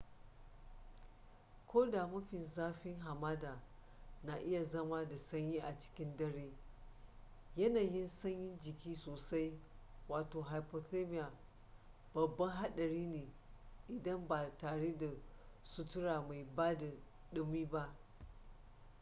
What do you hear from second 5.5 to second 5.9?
a